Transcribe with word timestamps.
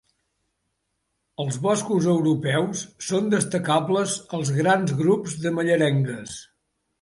Als 1.43 1.59
boscos 1.65 2.07
europeus 2.13 2.81
són 3.09 3.29
destacables 3.35 4.17
els 4.39 4.51
grans 4.57 4.95
grups 5.03 5.37
de 5.45 5.53
mallerengues. 5.61 6.35